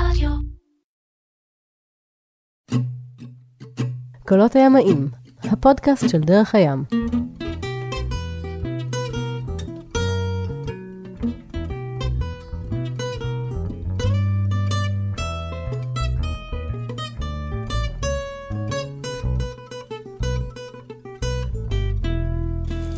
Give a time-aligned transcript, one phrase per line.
[0.00, 0.30] רדיו.
[4.28, 5.08] קולות הימאים,
[5.42, 6.84] הפודקאסט של דרך הים.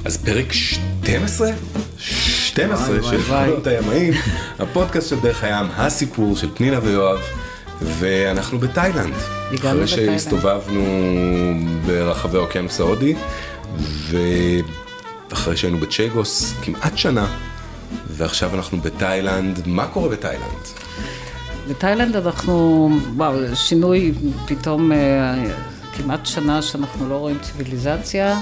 [0.05, 1.49] אז פרק 12?
[2.59, 3.51] 12 וואי, של.
[3.51, 4.15] קולות הימאים,
[4.59, 7.19] הפודקאסט של דרך הים, הסיפור של פנינה ויואב,
[7.83, 9.15] ואנחנו בתאילנד.
[9.15, 9.87] אחרי.
[9.87, 10.85] שהסתובבנו
[11.87, 13.15] ברחבי האוקיינוס ההודי,
[15.31, 17.27] ואחרי שהיינו בצ'גוס כמעט שנה,
[18.09, 20.69] ועכשיו אנחנו בתאילנד, מה קורה בתאילנד?
[21.69, 24.13] בתאילנד אנחנו, וואו, שינוי
[24.47, 25.35] פתאום אה,
[25.97, 28.41] כמעט שנה שאנחנו לא רואים ציוויליזציה.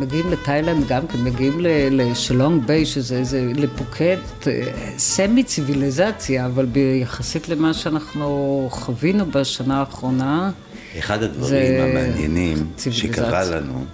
[0.00, 1.56] מגיעים לתאילנד גם כן, מגיעים
[1.90, 10.50] לשלונג ביי, שזה איזה, לפוקט, אה, סמי ציוויליזציה, אבל ביחסית למה שאנחנו חווינו בשנה האחרונה,
[10.98, 12.66] אחד הדברים זה המעניינים.
[12.90, 13.84] שקרה לנו,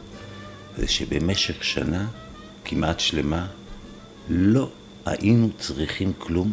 [0.76, 2.06] זה שבמשך שנה
[2.64, 3.46] כמעט שלמה
[4.28, 4.68] לא
[5.06, 6.52] היינו צריכים כלום,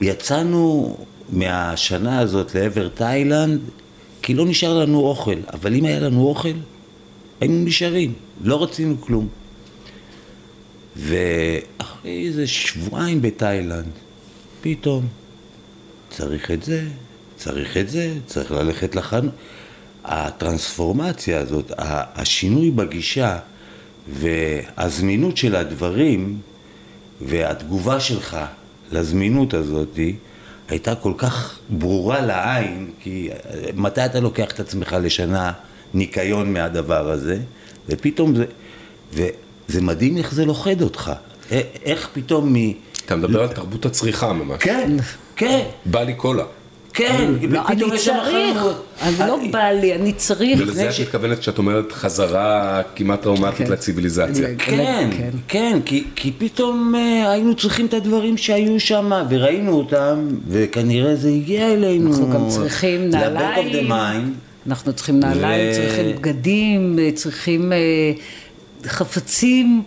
[0.00, 0.96] ויצאנו
[1.28, 3.60] מהשנה הזאת לעבר תאילנד,
[4.22, 6.48] כי לא נשאר לנו אוכל, אבל אם היה לנו אוכל,
[7.40, 8.12] היינו נשארים,
[8.44, 9.28] לא רצינו כלום.
[10.96, 13.90] ואחרי איזה שבועיים בתאילנד,
[14.60, 15.06] פתאום
[16.10, 16.84] צריך את זה,
[17.36, 19.34] צריך את זה, צריך ללכת לחנות.
[20.04, 23.38] הטרנספורמציה הזאת, השינוי בגישה
[24.08, 26.40] והזמינות של הדברים
[27.20, 28.36] והתגובה שלך
[28.92, 29.98] לזמינות הזאת
[30.68, 33.28] הייתה כל כך ברורה לעין, כי
[33.74, 35.52] מתי אתה לוקח את עצמך לשנה
[35.94, 37.38] ניקיון מהדבר הזה,
[37.88, 38.44] ופתאום זה,
[39.14, 41.12] וזה מדהים איך זה לוכד אותך,
[41.84, 42.72] איך פתאום מ...
[43.06, 44.62] אתה מדבר על תרבות הצריכה ממש.
[44.62, 44.92] כן,
[45.36, 46.44] כן, בא לי קולה.
[46.92, 48.56] כן, לא, אני צריך.
[49.02, 50.58] אני לא בא לי, אני צריך.
[50.60, 53.72] ולזה זה את ש- מתכוונת כשאת אומרת חזרה כמעט טראומטית כן.
[53.72, 54.48] לציוויליזציה.
[54.58, 55.30] כן, כן.
[55.48, 61.28] כן, כי, כי פתאום אה, היינו צריכים את הדברים שהיו שם, וראינו אותם, וכנראה זה
[61.28, 62.10] הגיע אלינו.
[62.10, 64.34] אנחנו גם צריכים נעליים.
[64.66, 67.78] אנחנו צריכים נעליים, ו- צריכים בגדים, צריכים אה,
[68.86, 69.82] חפצים.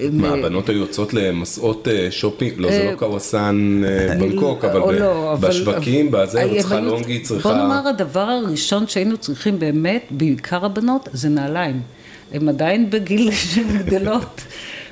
[0.00, 2.52] אה, מה, הבנות היו יוצאות למסעות אה, שופינג?
[2.56, 7.54] לא, זה לא קוואסן אה, בנקוק, אבל לא, בשווקים, בזה, הם צריכה לונגי, בוא צריכה...
[7.54, 11.80] נאמר, הדבר הראשון שהיינו צריכים באמת, בעיקר הבנות, זה נעליים.
[12.32, 14.40] הן עדיין בגיל שהן גדלות,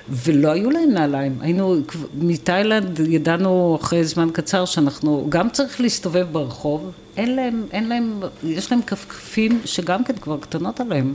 [0.09, 1.39] ולא היו להן נעליים.
[1.41, 1.77] היינו,
[2.19, 8.73] מתאילנד ידענו אחרי זמן קצר שאנחנו, גם צריך להסתובב ברחוב, אין להם, אין להם, יש
[8.73, 11.15] להם כפכפים שגם כן כבר קטנות עליהם.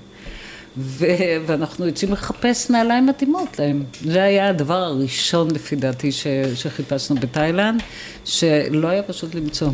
[0.78, 1.06] ו-
[1.46, 3.84] ואנחנו יוצאים לחפש נעליים מתאימות להם.
[4.06, 7.82] זה היה הדבר הראשון לפי דעתי ש- שחיפשנו בתאילנד,
[8.26, 9.70] שלא היה פשוט למצוא.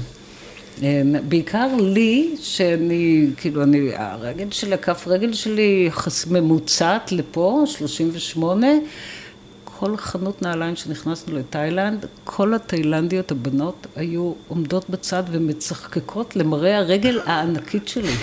[0.84, 5.90] אה, בעיקר לי, שאני, כאילו, אני, הרגל שלי, הכף רגל שלי
[6.32, 8.68] ממוצעת לפה, 38,
[9.80, 17.88] כל חנות נעליים שנכנסנו לתאילנד, כל התאילנדיות הבנות היו עומדות בצד ומצחקקות למראה הרגל הענקית
[17.88, 18.14] שלי.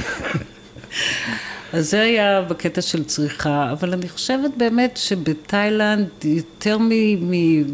[1.73, 6.91] אז זה היה בקטע של צריכה, אבל אני חושבת באמת שבתאילנד יותר מ...
[7.31, 7.65] מ...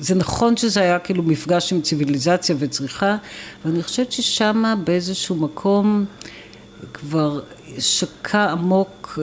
[0.00, 3.16] זה נכון שזה היה כאילו מפגש עם ציוויליזציה וצריכה,
[3.64, 6.04] אבל אני חושבת ששם באיזשהו מקום
[6.94, 7.40] כבר
[7.78, 9.18] שקע עמוק,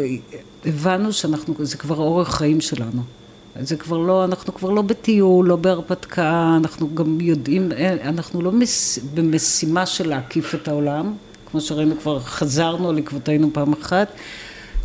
[0.65, 3.01] הבנו שאנחנו, זה כבר אורח חיים שלנו.
[3.59, 7.71] זה כבר לא, אנחנו כבר לא בטיול, לא בהרפתקה, אנחנו גם יודעים,
[8.03, 11.13] אנחנו לא מס, במשימה של להקיף את העולם,
[11.51, 14.07] כמו שראינו כבר חזרנו על עקבותינו פעם אחת,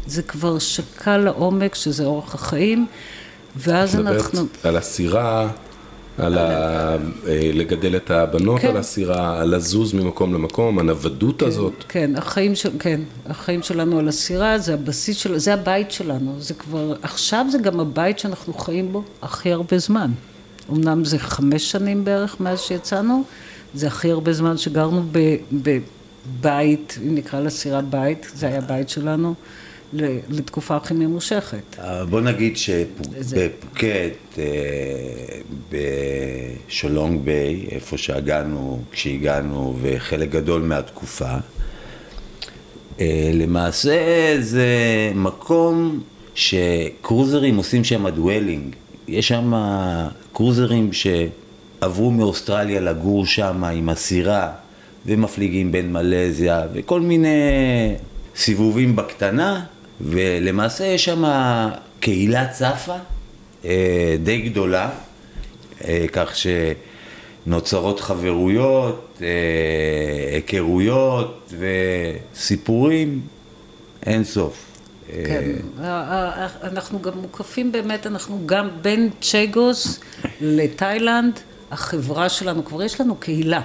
[0.06, 2.87] זה כבר שקע לעומק שזה אורח החיים,
[3.56, 4.47] ואז את מדברת אנחנו...
[4.62, 5.48] על הסירה,
[6.19, 6.97] על ה-
[7.27, 8.69] אה, לגדל את הבנות כן.
[8.69, 11.84] על הסירה, על לזוז ממקום למקום, הנוודות הזאת.
[11.88, 16.55] כן, החיים, של, כן, החיים שלנו על הסירה, זה הבסיס של, זה הבית שלנו, זה
[16.55, 20.10] כבר, עכשיו זה גם הבית שאנחנו חיים בו הכי הרבה זמן.
[20.72, 23.25] אמנם זה חמש שנים בערך מאז שיצאנו,
[23.75, 25.02] זה הכי הרבה זמן שגרנו
[25.52, 29.35] בבית, אם נקרא לסירה בית, זה היה בית שלנו,
[30.28, 31.76] לתקופה הכי ממושכת.
[31.78, 32.62] אה, בוא נגיד זה-
[33.31, 34.44] שבפוקט, אה,
[35.72, 41.34] בשולונג ביי, איפה שהגענו, כשהגענו, וחלק גדול מהתקופה,
[43.00, 43.96] אה, למעשה
[44.40, 44.69] זה
[45.14, 46.00] מקום
[46.34, 48.75] שקרוזרים עושים שם דואלינג.
[49.08, 49.52] יש שם
[50.32, 54.50] קרוזרים שעברו מאוסטרליה לגור שם עם הסירה,
[55.06, 57.28] ומפליגים בין מלזיה, וכל מיני
[58.37, 59.64] סיבובים בקטנה,
[60.00, 61.25] ולמעשה יש שם
[62.00, 62.96] קהילה צפה
[63.64, 64.90] אה, די גדולה,
[65.84, 66.37] אה, כך
[67.46, 69.26] נוצרות חברויות, אה,
[70.34, 71.52] היכרויות
[72.32, 73.20] וסיפורים
[74.06, 74.62] אין סוף.
[75.08, 75.50] כן,
[76.62, 80.00] אנחנו גם מוקפים באמת, אנחנו גם בין צ'גוס
[80.40, 81.40] לתאילנד,
[81.70, 83.60] החברה שלנו, כבר יש לנו קהילה.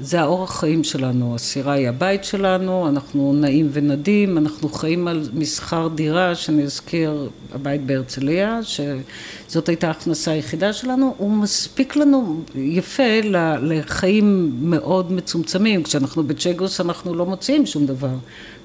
[0.00, 5.88] זה האורח חיים שלנו, הסירה היא הבית שלנו, אנחנו נעים ונדים, אנחנו חיים על מסחר
[5.94, 13.20] דירה, שאני אזכיר, הבית בהרצליה, שזאת הייתה ההכנסה היחידה שלנו, הוא מספיק לנו יפה
[13.62, 18.14] לחיים מאוד מצומצמים, כשאנחנו בצ'גוס אנחנו לא מוצאים שום דבר,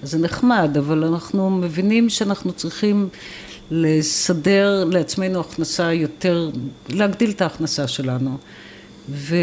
[0.03, 3.09] אז זה נחמד, אבל אנחנו מבינים שאנחנו צריכים
[3.71, 6.49] לסדר לעצמנו הכנסה יותר,
[6.89, 8.37] להגדיל את ההכנסה שלנו.
[9.09, 9.35] ו...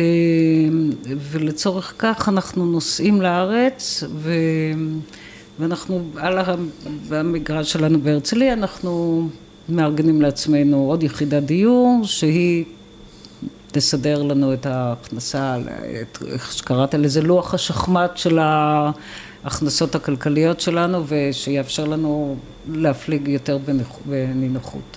[1.19, 4.33] ולצורך כך אנחנו נוסעים לארץ ו...
[5.59, 6.39] ואנחנו על
[7.11, 9.29] המגרש שלנו בהרצליה אנחנו
[9.69, 12.65] מארגנים לעצמנו עוד יחידת דיור שהיא
[13.73, 15.57] תסדר לנו את ההכנסה,
[16.03, 22.37] את, איך שקראת לזה, לוח השחמט של ההכנסות הכלכליות שלנו ושיאפשר לנו
[22.69, 23.59] להפליג יותר
[24.07, 24.97] בנינוחות.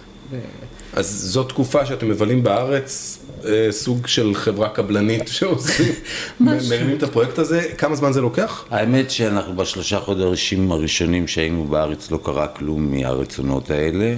[0.93, 5.93] אז זו תקופה שאתם מבלים בארץ, אה, סוג של חברה קבלנית שעושים,
[6.39, 8.65] מרימים את הפרויקט הזה, כמה זמן זה לוקח?
[8.69, 14.15] האמת שאנחנו בשלושה חודשים הראשונים שהיינו בארץ לא קרה כלום מהרצונות האלה,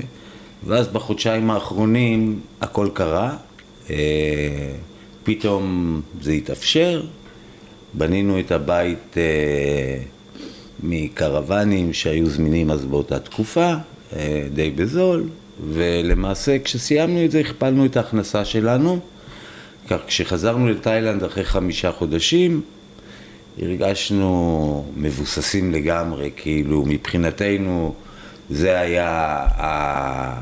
[0.68, 3.36] ואז בחודשיים האחרונים הכל קרה,
[3.90, 3.96] אה,
[5.24, 7.04] פתאום זה התאפשר,
[7.94, 9.24] בנינו את הבית אה,
[10.84, 13.74] מקרוונים שהיו זמינים אז באותה תקופה,
[14.54, 15.24] די בזול,
[15.74, 19.00] ולמעשה כשסיימנו את זה הכפלנו את ההכנסה שלנו.
[19.90, 22.62] כך כשחזרנו לתאילנד אחרי חמישה חודשים
[23.62, 27.94] הרגשנו מבוססים לגמרי, כאילו מבחינתנו
[28.50, 29.10] זה היה
[29.58, 30.42] ה...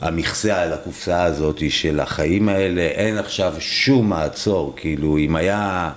[0.00, 5.90] המכסה על הקופסה הזאת של החיים האלה, אין עכשיו שום מעצור, כאילו אם היה,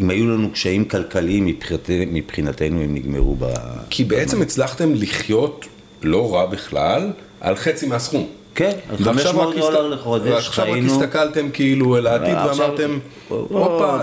[0.00, 3.44] אם היו לנו קשיים כלכליים מבחינתנו, מבחינתנו הם נגמרו ב...
[3.90, 5.66] כי בעצם הצלחתם לחיות
[6.02, 8.26] לא רע בכלל, על חצי מהסכום.
[8.54, 8.72] כן,
[9.04, 12.98] 500 דולר לחודש, ועכשיו רק הסתכלתם כאילו אל העתיד ואמרתם,
[13.28, 13.96] הופה,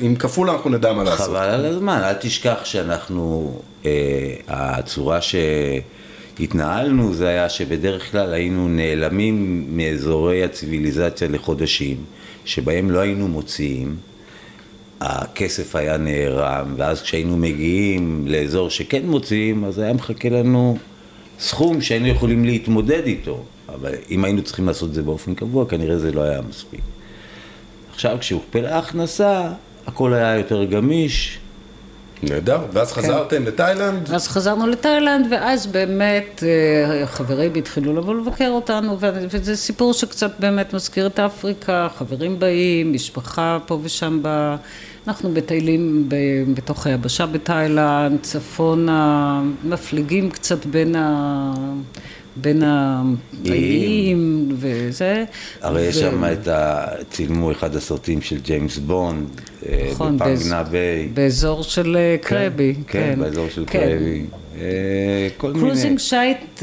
[0.00, 1.26] עם כפול אנחנו נדע מה לעשות.
[1.26, 3.54] חבל על הזמן, אל תשכח שאנחנו,
[3.86, 3.90] אה,
[4.48, 5.18] הצורה
[6.38, 11.96] שהתנהלנו זה היה שבדרך כלל היינו נעלמים מאזורי הציוויליזציה לחודשים,
[12.44, 13.96] שבהם לא היינו מוציאים.
[15.00, 20.78] הכסף היה נערם, ואז כשהיינו מגיעים לאזור שכן מוציאים, אז היה מחכה לנו
[21.42, 25.98] סכום שהיינו יכולים להתמודד איתו, אבל אם היינו צריכים לעשות את זה באופן קבוע, כנראה
[25.98, 26.80] זה לא היה מספיק.
[27.94, 29.52] עכשיו, כשהוכפלה ההכנסה,
[29.86, 31.38] הכל היה יותר גמיש.
[32.22, 33.02] נהדר, ואז כן.
[33.02, 34.10] חזרתם לתאילנד?
[34.14, 40.74] אז חזרנו לתאילנד, ואז באמת אה, חברים התחילו לבוא לבקר אותנו, וזה סיפור שקצת באמת
[40.74, 44.54] מזכיר את אפריקה, חברים באים, משפחה פה ושם ב...
[45.06, 46.08] אנחנו מטיילים
[46.54, 51.52] בתוך היבשה בתאילנד, צפונה, מפליגים קצת בין ה...
[52.36, 55.24] בין האיים וזה.
[55.60, 56.86] הרי יש שם את ה...
[57.10, 59.28] צילמו אחד הסרטים של ג'יימס בונד,
[59.68, 61.08] אה, נכון, ב Phang Nga Bay.
[61.14, 62.74] באזור של אה, כן, קרבי.
[62.74, 63.78] כן, כן, באזור של כן.
[63.80, 64.24] קרבי.
[64.60, 65.60] אה, כל מיני...
[65.60, 66.62] cruising שייט,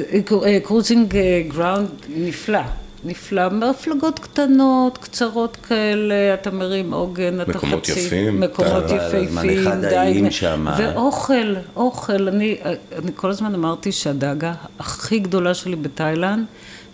[0.64, 1.16] cruising
[1.48, 2.60] ground נפלא.
[3.04, 7.58] נפלא, הפלגות קטנות, קצרות כאלה, אתה מרים עוגן, אתה חצי...
[7.58, 8.40] מקומות יפים.
[8.40, 10.32] מקומות יפהפים, די.
[10.32, 10.68] שם.
[10.78, 12.28] ואוכל, אוכל.
[12.28, 12.58] אני,
[12.98, 16.46] אני כל הזמן אמרתי שהדגה הכי גדולה שלי בתאילנד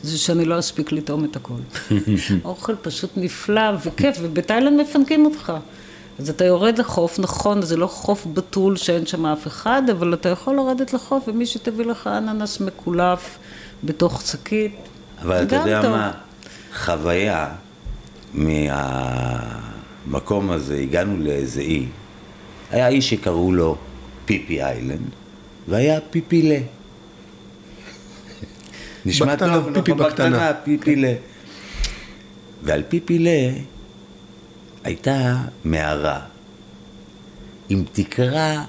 [0.04, 1.54] זה שאני לא אספיק לטעום את הכל.
[2.46, 5.54] אוכל פשוט נפלא וכיף, ובתאילנד מפנקים אותך.
[6.20, 10.30] אז אתה יורד לחוף, נכון, זה לא חוף בתול שאין שם אף אחד, אבל אתה
[10.30, 13.38] יכול לרדת לחוף ומי שתביא לך אננס מקולף
[13.84, 14.76] בתוך שקית.
[15.22, 15.92] אבל אתה יודע טוב.
[15.92, 16.12] מה,
[16.76, 17.50] חוויה
[18.34, 21.86] מהמקום הזה, הגענו לאיזה אי,
[22.72, 23.78] היה אי שקראו לו
[24.26, 25.10] פיפי איילנד,
[25.68, 26.60] והיה פיפילה.
[29.06, 31.14] נשמע בקטנה, טוב, פיפי נכון, בקטנה, פיפילה.
[32.64, 33.50] ועל פיפילה
[34.84, 36.20] הייתה מערה
[37.70, 38.64] עם תקרה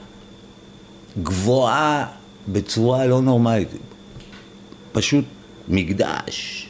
[1.23, 2.07] גבוהה
[2.49, 3.69] בצורה לא נורמלית.
[4.93, 5.25] פשוט
[5.69, 6.69] מקדש.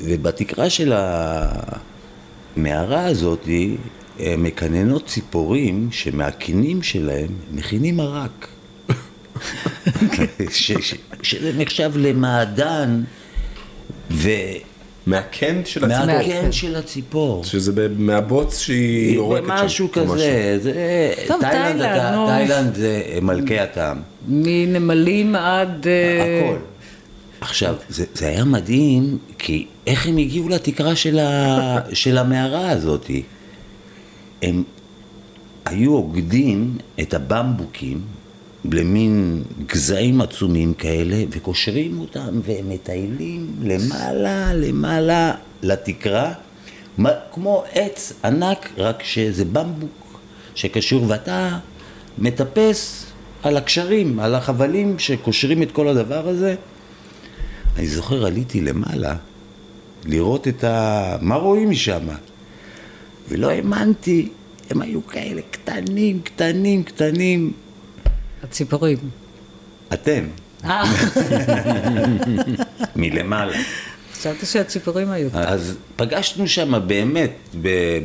[0.00, 0.92] ובתקרה של
[2.56, 3.48] המערה הזאת
[4.20, 8.48] מקננות ציפורים שמהקינים שלהם מכינים מרק.
[11.22, 13.02] שזה נחשב למעדן
[14.10, 14.28] ו...
[15.06, 16.06] מהקן של הציפור.
[16.06, 17.44] מהקן של הציפור.
[17.44, 19.64] שזה מהבוץ שהיא יורקת שם.
[19.64, 20.58] משהו כזה.
[20.62, 20.72] זה...
[21.26, 21.82] טוב, תאילנד,
[22.26, 24.00] תאילנד זה מלכי הטעם.
[24.28, 25.86] מנמלים עד...
[25.86, 26.56] אה, הכל.
[27.44, 33.10] עכשיו, זה, זה היה מדהים, כי איך הם הגיעו לתקרה של, ה, של המערה הזאת?
[34.42, 34.62] הם
[35.64, 38.00] היו עוגדים את הבמבוקים
[38.72, 46.32] למין גזעים עצומים כאלה, וקושרים אותם, והם מטיילים למעלה, למעלה לתקרה,
[47.32, 50.20] כמו עץ ענק, רק שזה במבוק
[50.54, 51.58] שקשור, ואתה
[52.18, 53.06] מטפס
[53.42, 56.54] על הקשרים, על החבלים שקושרים את כל הדבר הזה.
[57.76, 59.16] אני זוכר, עליתי למעלה,
[60.04, 61.16] לראות את ה...
[61.20, 62.08] מה רואים משם?
[63.28, 64.28] ולא האמנתי,
[64.70, 67.52] הם היו כאלה קטנים, קטנים, קטנים.
[68.42, 68.98] הציפורים.
[69.92, 70.24] אתם,
[70.64, 70.84] אה,
[72.96, 73.56] מלמעלה.
[74.12, 75.28] חשבתי שהציפורים היו.
[75.32, 77.32] אז פגשנו שם באמת,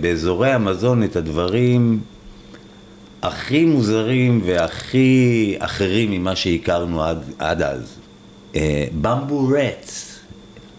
[0.02, 2.00] באזורי המזון, את הדברים
[3.22, 7.99] הכי מוזרים והכי אחרים ממה שהכרנו עד, עד אז.
[8.56, 10.20] אה, במבו רץ,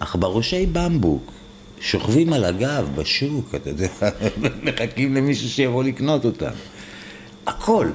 [0.01, 1.33] עכברושי במבוק,
[1.81, 3.89] שוכבים על הגב בשוק, אתה יודע,
[4.65, 6.51] מחכים למישהו שיבוא לקנות אותם.
[7.47, 7.89] הכל.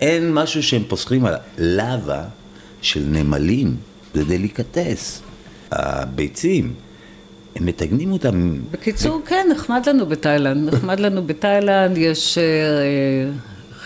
[0.00, 1.40] אין משהו שהם פוסחים עליו.
[1.58, 2.24] לבה
[2.82, 3.76] של נמלים
[4.14, 5.22] זה דליקטס.
[5.70, 6.72] הביצים,
[7.56, 8.54] הם מטגנים אותם.
[8.70, 10.74] בקיצור, כן, נחמד לנו בתאילנד.
[10.74, 13.30] נחמד לנו בתאילנד, יש אה,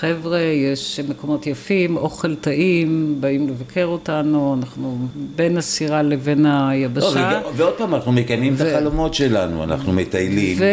[0.00, 4.98] חבר'ה, יש מקומות יפים, אוכל טעים, באים לבקר אותנו, אנחנו
[5.36, 7.40] בין הסירה לבין לא, היבשה.
[7.44, 10.56] וג- ועוד פעם, אנחנו מקיימים את ו- החלומות שלנו, אנחנו מטיילים.
[10.60, 10.64] ו...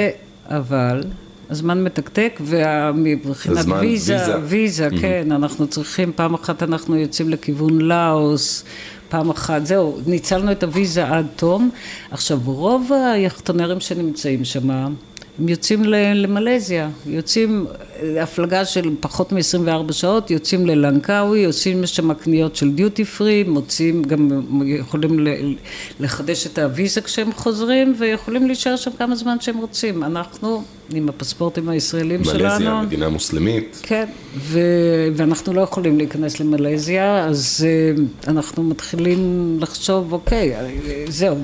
[0.48, 1.04] אבל
[1.50, 4.36] הזמן מתקתק, ומבחינת ויזה, ויזה.
[4.44, 8.64] ויזה, כן, אנחנו צריכים, פעם אחת אנחנו יוצאים לכיוון לאוס,
[9.10, 11.70] פעם אחת, זהו, ניצלנו את הוויזה עד תום.
[12.12, 14.94] עכשיו, רוב היכטונרים שנמצאים שם,
[15.40, 15.84] הם יוצאים
[16.16, 17.66] למלזיה, יוצאים,
[18.22, 24.42] הפלגה של פחות מ-24 שעות, יוצאים ללנקאווי, עושים שם קניות של דיוטי פרי, מוצאים, גם
[24.66, 25.28] יכולים
[26.00, 30.04] לחדש את הוויזה כשהם חוזרים, ויכולים להישאר שם כמה זמן שהם רוצים.
[30.04, 30.64] אנחנו,
[30.94, 33.80] עם הפספורטים הישראלים שלנו, מלזיה, מדינה מוסלמית.
[33.84, 34.06] כן,
[34.38, 34.60] ו...
[35.16, 40.70] ואנחנו לא יכולים להיכנס למלזיה, אז אה, אנחנו מתחילים לחשוב, אוקיי, אה,
[41.08, 41.38] זהו,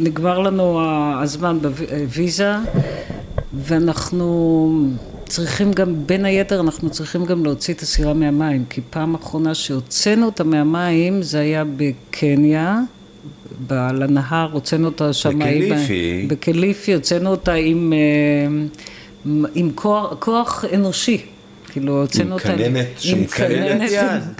[0.00, 0.80] נגמר לנו
[1.22, 2.52] הזמן בוויזה,
[3.58, 4.70] ואנחנו
[5.26, 10.26] צריכים גם, בין היתר, אנחנו צריכים גם להוציא את הסירה מהמים, כי פעם אחרונה שהוצאנו
[10.26, 12.80] אותה מהמים, זה היה בקניה.
[13.70, 16.26] על הנהר, הוצאנו אותה שם, בקליפי.
[16.28, 18.64] בקליפי, הוצאנו אותה עם, אה,
[19.54, 21.26] עם כוח, כוח אנושי,
[21.68, 23.90] כאילו הוצאנו אותה, כננת עם כננת,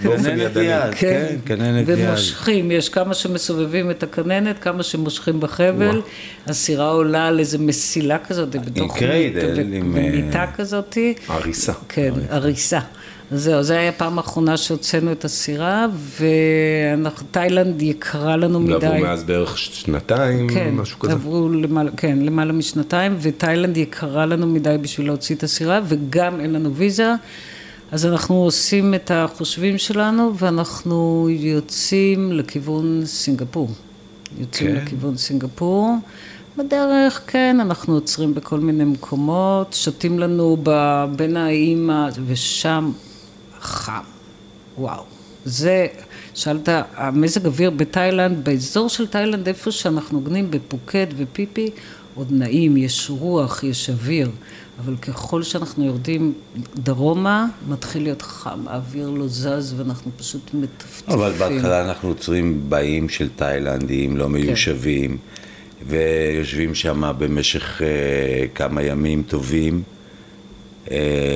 [0.03, 0.63] באופן כננת ידני.
[0.63, 1.95] יד, כן, כננת יד.
[2.07, 6.01] ומושכים, יש כמה שמסובבים את הכננת, כמה שמושכים בחבל,
[6.47, 8.97] הסירה עולה על איזה מסילה כזאת, בתוך
[9.93, 11.73] מיטה- אה, כזאת, הריסה.
[11.89, 12.79] כן, הריסה.
[13.31, 15.85] זהו, זו הייתה הפעם האחרונה שהוצאנו את הסירה,
[16.19, 18.73] ותאילנד יקרה לנו מדי.
[18.73, 21.11] ועברו מאז בערך שנתיים, כן, משהו כזה.
[21.13, 26.53] עברו למעלה, כן, למעלה משנתיים, ותאילנד יקרה לנו מדי בשביל להוציא את הסירה, וגם אין
[26.53, 27.13] לנו ויזה,
[27.91, 33.69] אז אנחנו עושים את החושבים שלנו, ואנחנו יוצאים לכיוון סינגפור.
[34.39, 34.75] יוצאים כן.
[34.75, 35.95] לכיוון סינגפור.
[36.57, 40.57] בדרך, כן, אנחנו עוצרים בכל מיני מקומות, שותים לנו
[41.15, 42.91] בין האיים, ה- ושם
[43.61, 44.01] חם.
[44.77, 45.03] וואו.
[45.45, 45.87] זה,
[46.33, 51.69] שאלת, המזג אוויר בתאילנד, באזור של תאילנד, איפה שאנחנו גנים, בפוקט ופיפי,
[52.15, 54.29] עוד נעים, יש רוח, יש אוויר.
[54.85, 56.33] אבל ככל שאנחנו יורדים
[56.75, 61.13] דרומה, מתחיל להיות חם, האוויר לא זז ואנחנו פשוט מטפטפים.
[61.13, 65.17] אבל בהתחלה אנחנו עוצרים באים של תאילנדים לא מיושבים,
[65.87, 69.83] ויושבים שם במשך אה, כמה ימים טובים,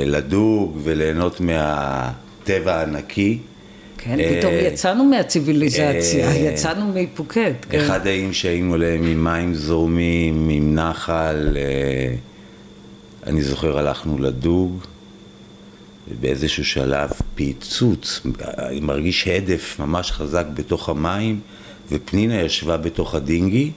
[0.05, 3.39] לדוג וליהנות מהטבע הנקי.
[4.03, 7.65] כן, אה, פתאום יצאנו מהציוויליזציה, אה, יצאנו מפוקט.
[7.69, 7.79] כן.
[7.79, 12.15] אחד האיים שהיינו להם עם מים זורמים, עם נחל, אה,
[13.25, 14.83] אני זוכר הלכנו לדוג,
[16.07, 18.21] ובאיזשהו שלב פיצוץ,
[18.57, 21.39] אני מרגיש הדף ממש חזק בתוך המים,
[21.91, 23.71] ופנינה ישבה בתוך הדינגי,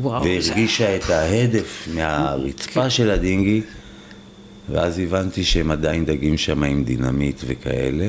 [0.00, 3.62] וואו, והרגישה את ההדף מהרצפה של הדינגי,
[4.70, 8.08] ואז הבנתי שהם עדיין דגים שם עם דינמיט וכאלה.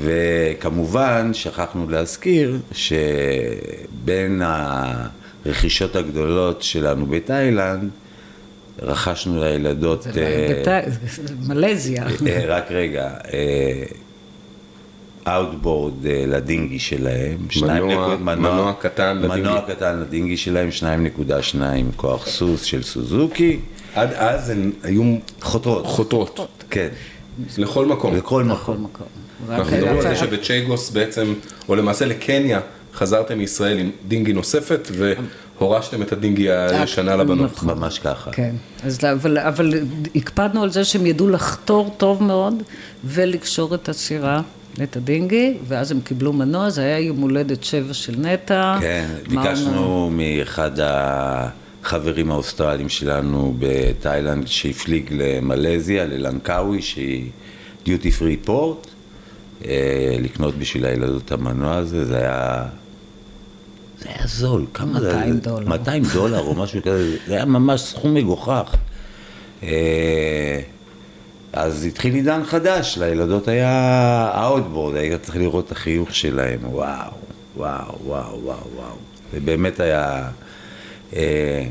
[0.00, 7.90] וכמובן, שכחנו להזכיר שבין הרכישות הגדולות שלנו בתאילנד,
[8.82, 10.02] רכשנו לילדות...
[10.02, 10.88] זה אה, בתא-
[11.48, 12.04] מלזיה.
[12.26, 13.10] אה, רק רגע,
[15.28, 17.38] outboard ל dinghy שלהם.
[17.62, 17.76] מנוע-
[18.06, 19.40] נקוד- מנוע קטן ל dinghy.
[19.40, 21.56] מנוע קטן ל dinghy שלהם, 2.2
[21.96, 23.58] כוח סוס של סוזוקי.
[23.94, 25.86] עד אז הן היו חותרות.
[25.86, 26.64] חותרות.
[26.70, 26.88] כן,
[27.58, 28.16] לכל מקום.
[28.16, 28.76] לכל מקום.
[29.48, 31.34] אנחנו מדברים על זה שבצ'ייגוס בעצם,
[31.68, 32.60] או למעשה לקניה,
[32.94, 34.88] חזרתם מישראל עם דינגי נוספת
[35.58, 37.62] והורשתם את הדינגי הישנה לבנות.
[37.62, 38.30] ממש ככה.
[38.32, 39.74] כן, אז, אבל, אבל
[40.14, 42.62] הקפדנו על זה שהם ידעו לחתור טוב מאוד
[43.04, 44.40] ולקשור את הסירה,
[44.82, 48.76] את הדינגי, ואז הם קיבלו מנוע, זה היה יום הולדת שבע של נטע.
[48.80, 50.70] כן, ביקשנו מאחד
[51.84, 57.30] החברים האוסטרלים שלנו בתאילנד שהפליג למלזיה, ללנקאווי, שהיא
[57.84, 58.86] duty free port,
[60.20, 62.64] לקנות בשביל הילדות המנוע הזה, זה היה...
[64.00, 65.16] זה היה זול, כמה זה?
[65.16, 65.68] 200 דולר.
[65.68, 68.74] 200 דולר או משהו כזה, זה היה ממש סכום מגוחך.
[69.62, 70.60] אה,
[71.52, 73.70] אז התחיל עידן חדש, לילדות היה
[74.34, 77.10] ה outboard, היית צריך לראות את החיוך שלהם, וואו,
[77.56, 78.96] וואו, וואו, וואו, וואו.
[79.32, 80.28] זה באמת היה...
[81.14, 81.66] אה,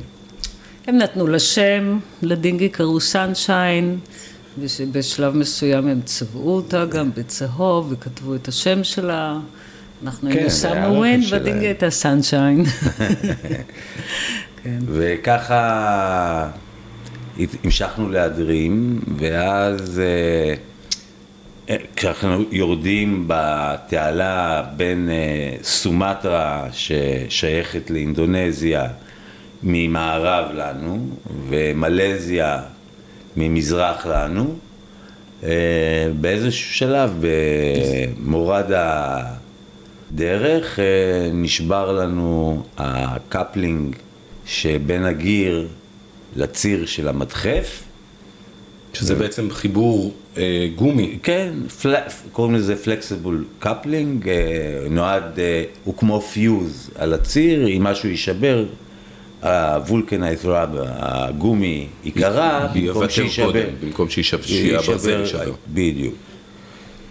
[0.87, 3.99] הם נתנו לה שם, לדינגי קראו סנשיין,
[4.57, 9.39] ובשלב מסוים הם צבעו אותה גם בצהוב וכתבו את השם שלה.
[10.03, 11.43] אנחנו כן, היינו זה היה סאמר הרכב ווין שלהם.
[11.43, 12.63] והדינגי הייתה סנשיין.
[14.63, 14.79] כן.
[14.87, 16.49] וככה
[17.63, 20.01] המשכנו להדרים, ואז
[21.69, 28.87] אה, כשאנחנו יורדים בתעלה בין אה, סומטרה ששייכת לאינדונזיה
[29.63, 31.07] ממערב לנו,
[31.49, 32.61] ומלזיה
[33.37, 34.55] ממזרח לנו,
[35.43, 35.49] אה,
[36.21, 37.23] באיזשהו שלב
[38.19, 38.71] במורד
[40.11, 40.85] הדרך אה,
[41.33, 43.95] נשבר לנו הקפלינג
[44.45, 45.67] שבין הגיר
[46.35, 47.83] לציר של המדחף.
[48.93, 51.17] שזה בעצם חיבור אה, גומי.
[51.23, 51.95] כן, פל...
[52.31, 54.29] קוראים לזה flexible coupling,
[54.89, 58.65] נועד, אה, הוא כמו פיוז על הציר, אם משהו יישבר,
[59.43, 63.65] ה vulcanized rubber, הגומי ייקרע, במקום שיישבר.
[63.81, 65.53] במקום שיישבר, הברזל יישבר.
[65.73, 66.15] בדיוק.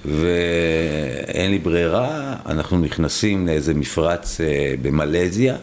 [0.05, 5.57] ואין לי ברירה, אנחנו נכנסים לאיזה מפרץ אה, במלזיה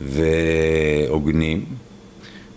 [0.00, 1.64] ועוגנים,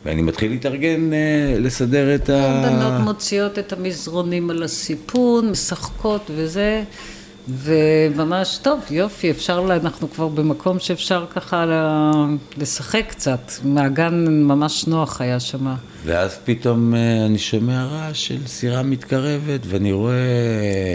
[0.06, 2.66] ואני מתחיל להתארגן אה, לסדר את ה...
[2.66, 6.84] הבנות מוציאות את המזרונים על הסיפון, משחקות וזה,
[7.50, 11.66] וממש טוב, יופי, אפשר, לה- אנחנו כבר במקום שאפשר ככה
[12.58, 15.74] לשחק קצת, מעגן ממש נוח היה שם.
[16.06, 20.14] ואז פתאום אה, אני שומע רעש של סירה מתקרבת, ואני רואה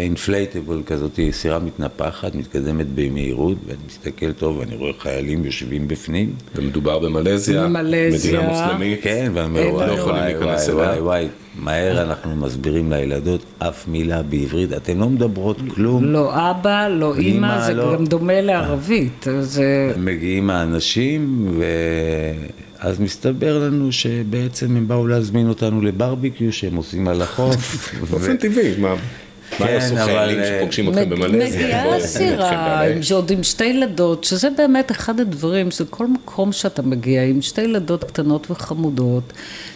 [0.03, 6.35] אינפלייטבל כזאת, סירה מתנפחת, מתקדמת במהירות, ואני מסתכל טוב, ואני רואה חיילים יושבים בפנים.
[6.55, 8.41] ומדובר במלזיה, במלזיה.
[8.41, 9.03] מדינה מוסלמית.
[9.03, 10.89] כן, ואני אומר, אין וואי, לא יכולים וואי, להיכנס וואי, אליה.
[10.89, 16.05] וואי, וואי, מהר אנחנו מסבירים לילדות אף מילה בעברית, אתן לא מדברות כלום.
[16.05, 17.95] לא אבא, לא אימא, זה לא.
[17.95, 19.93] גם דומה לערבית, זה...
[19.99, 21.49] מגיעים האנשים,
[22.85, 27.89] ואז מסתבר לנו שבעצם הם באו להזמין אותנו לברביקיו שהם עושים על החוף.
[28.11, 28.95] באופן טבעי, מה
[29.61, 31.65] מה כן, יעשו אבל, חיילים אה, שפוגשים אתכם במלזיה?
[31.65, 36.07] מגיעה בואו, סירה, נתחיל עם- שעוד עם שתי ילדות, שזה באמת אחד הדברים, שזה כל
[36.07, 39.33] מקום שאתה מגיע עם שתי ילדות קטנות וחמודות,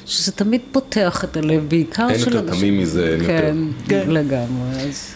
[0.06, 3.56] שזה תמיד פותח את הלב, בעיקר אין של יותר תמים מזה, אין כן,
[3.88, 4.04] יותר.
[4.04, 4.80] כן, לגמרי.
[4.88, 5.14] אז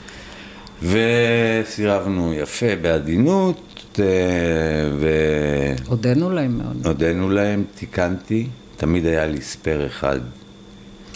[0.83, 6.87] וסירבנו יפה בעדינות, אה, הודינו להם מאוד.
[6.87, 10.21] והודינו להם, תיקנתי, תמיד היה לי ספייר אחד,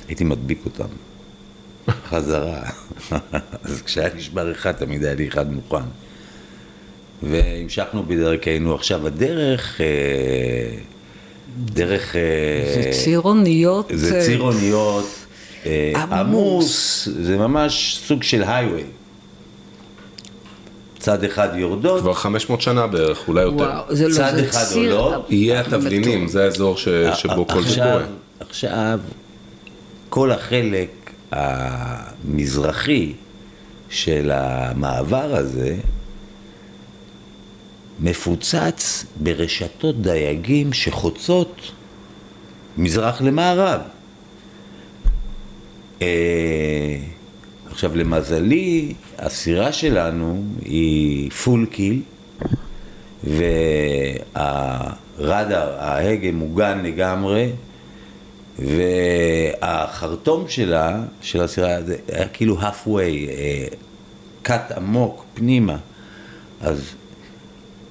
[0.08, 0.88] הייתי מדביק אותם,
[2.10, 2.62] חזרה.
[3.62, 5.84] אז כשהיה נשבר אחד, תמיד היה לי אחד מוכן.
[7.22, 8.74] והמשכנו בדרכנו.
[8.74, 9.86] עכשיו, הדרך, אה,
[11.64, 12.16] דרך...
[12.16, 13.90] אה, זה ציר אוניות.
[13.94, 15.04] זה ציר אוניות
[15.94, 16.12] עמוס.
[16.12, 18.84] עמוס, זה ממש סוג של הייווי.
[21.08, 23.56] צד אחד יורדות, כבר 500 שנה בערך, אולי יותר.
[23.56, 26.28] וואו, זה לא, צד זה אחד ציר עולות, יהיה התבלינים.
[26.28, 28.04] זה האזור ש- שבו כל זה עכשיו, קורה.
[28.40, 29.00] עכשיו,
[30.08, 30.88] כל החלק
[31.32, 33.12] המזרחי
[33.90, 35.76] של המעבר הזה
[38.00, 41.54] מפוצץ ברשתות דייגים שחוצות
[42.78, 43.80] מזרח למערב.
[46.02, 46.96] אה,
[47.78, 52.02] עכשיו, למזלי, הסירה שלנו היא פול קיל,
[54.34, 57.50] והרדאר, ההגה מוגן לגמרי,
[58.58, 62.88] והחרטום שלה, של הסירה, זה היה כאילו halfway,
[63.28, 63.66] אה,
[64.42, 65.76] קאט עמוק פנימה.
[66.60, 66.94] אז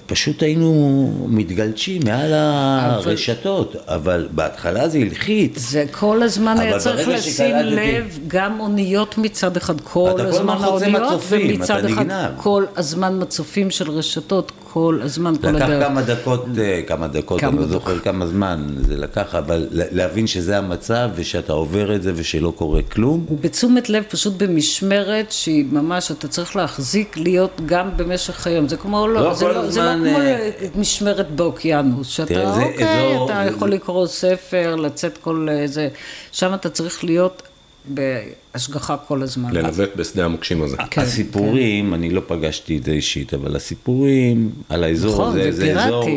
[0.07, 5.59] פשוט היינו מתגלשים מעל הרשתות, אבל בהתחלה זה הלחיץ.
[5.59, 11.85] זה כל הזמן היה צריך לשים לב, גם אוניות מצד אחד, כל הזמן האוניות, ומצד
[11.85, 12.31] אחד נגנב.
[12.37, 15.87] כל הזמן מצופים של רשתות, כל הזמן, כל לקח הדרך.
[15.87, 17.67] כמה דקות, אה, כמה דקות, כמה אני לא.
[17.67, 22.81] זוכר כמה זמן זה לקח, אבל להבין שזה המצב ושאתה עובר את זה ושלא קורה
[22.81, 23.25] כלום.
[23.41, 28.67] בתשומת לב, פשוט במשמרת שהיא ממש, אתה צריך להחזיק להיות גם במשך היום.
[28.67, 33.11] זה כמו, לא לא, זה לא, זה לא כמו אה, משמרת באוקיינוס, שאתה, תראה, אוקיי,
[33.13, 35.87] אזור- אתה יכול לקרוא ספר, לצאת כל זה,
[36.31, 37.43] שם אתה צריך להיות
[37.87, 39.53] בהשגחה כל הזמן.
[39.53, 40.77] לנווט בשדה המוקשים הזה.
[40.91, 45.51] כן, הסיפורים, אני לא פגשתי את זה אישית, אבל הסיפורים על האזור נכון, הזה, זה
[45.51, 46.09] זה אזור.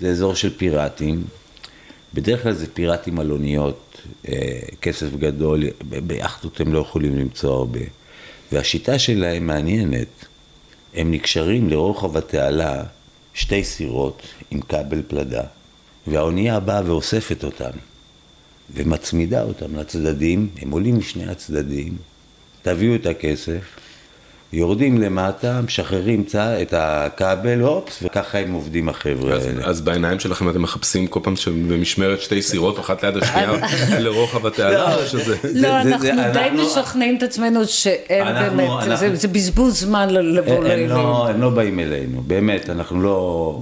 [0.00, 1.24] זה אזור של פיראטים.
[2.14, 4.34] בדרך כלל זה פיראטים על אוניות, אה,
[4.82, 5.64] כסף גדול,
[6.06, 7.80] ביאכטות הם לא יכולים למצוא הרבה.
[8.52, 10.08] והשיטה שלהם מעניינת,
[10.94, 12.82] הם נקשרים לרוחב התעלה
[13.34, 15.42] שתי סירות עם כבל פלדה,
[16.06, 17.70] והאונייה באה ואוספת אותם,
[18.74, 21.92] ומצמידה אותם לצדדים, הם עולים משני הצדדים,
[22.62, 23.60] תביאו את הכסף,
[24.52, 29.64] יורדים למטה, משחררים צה- את הכבל, אופס, וככה הם עובדים החבר'ה אז, האלה.
[29.66, 33.52] אז בעיניים שלכם אתם מחפשים כל פעם שבמשמרת שתי סירות אחת ליד השנייה
[34.04, 35.36] לרוחב התעלה, או שזה...
[35.42, 40.38] זה- לא, אנחנו די משכנעים את עצמנו שאין אנחנו- באמת, אנחנו- זה- בזבוז זמן ל-
[40.38, 40.88] לבוא לאלים.
[40.88, 43.60] לא, הם לא באים אלינו, באמת, אנחנו לא...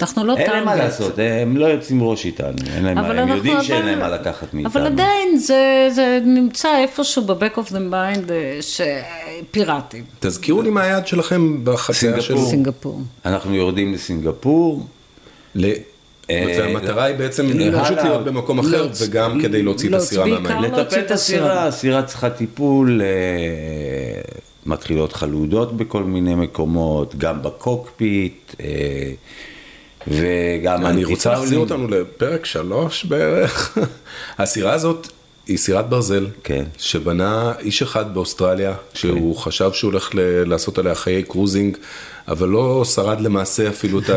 [0.00, 0.84] אנחנו לא אין להם מה טארגט.
[0.84, 4.08] לעשות, הם לא יוצאים ראש איתנו, אין להם הם אנחנו- יודעים שאין אבל- להם מה
[4.08, 4.72] לקחת מאיתנו.
[4.72, 10.04] אבל עדיין זה, זה נמצא איפשהו ב-back of the mind אה, שפיראטים.
[10.20, 12.38] תזכירו לי מה היעד שלכם בחצייה של...
[12.38, 13.00] סינגפור.
[13.26, 14.86] אנחנו יורדים לסינגפור,
[15.54, 15.64] ל...
[16.30, 17.84] אה, והמטרה היא בעצם להלאה.
[17.84, 20.62] פשוט להיות במקום אחר וגם כדי להוציא את הסירה מהמים.
[20.62, 22.02] לטפל את הסירה, הסירה.
[22.02, 24.20] צריכה טיפול, אה,
[24.66, 28.66] מתחילות חלודות בכל מיני מקומות, גם בקוקפיט, אה,
[30.08, 31.58] וגם אני רוצה להחזיר.
[31.58, 33.78] אותנו לפרק שלוש בערך.
[34.38, 35.08] הסירה הזאת
[35.46, 36.64] היא סירת ברזל, כן.
[36.78, 41.76] שבנה איש אחד באוסטרליה, שהוא חשב שהוא הולך ל- לעשות עליה חיי cruising,
[42.28, 44.10] אבל לא שרד למעשה אפילו את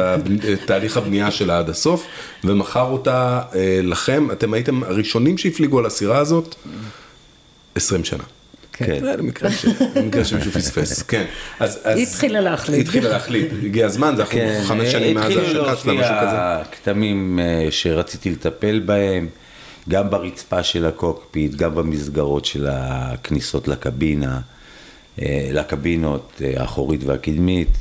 [0.65, 2.05] תהליך הבנייה שלה עד הסוף,
[2.43, 6.55] ומכר אותה אה, לכם, אתם הייתם הראשונים שהפליגו על הסירה הזאת
[7.75, 8.23] 20 שנה.
[8.77, 8.99] כן.
[8.99, 9.15] זה
[9.95, 11.25] למקרה שמישהו פספס, כן.
[11.59, 12.75] היא התחילה להחליט.
[12.75, 16.15] היא התחילה להחליט, הגיע הזמן, זה אנחנו כן, חמש שנים מאז התחילו ההשקה שלה, משהו
[16.21, 16.37] כזה.
[16.37, 19.27] להופיע כתמים אה, שרציתי לטפל בהם,
[19.89, 24.39] גם ברצפה של הקוקפיט, גם במסגרות של הכניסות לקבינה,
[25.21, 27.77] אה, לקבינות אה, האחורית והקדמית.